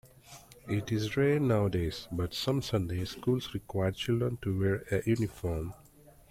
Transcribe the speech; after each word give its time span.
It 0.67 0.91
is 0.91 1.15
rare 1.15 1.39
nowadays, 1.39 2.07
but 2.11 2.33
some 2.33 2.63
Sunday 2.63 3.05
schools 3.05 3.53
required 3.53 3.93
children 3.97 4.39
to 4.41 4.59
wear 4.59 4.83
a 4.91 5.07
uniform. 5.07 5.75